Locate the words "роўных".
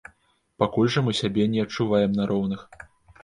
2.31-2.65